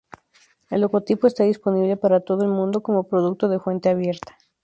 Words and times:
El 0.71 0.81
logotipo 0.81 1.27
está 1.27 1.43
disponible 1.43 1.95
para 1.95 2.21
todo 2.21 2.41
el 2.43 2.49
mundo 2.49 2.81
como 2.81 3.03
producto 3.07 3.47
de 3.49 3.59
fuente 3.59 3.87
abierta. 3.89 4.35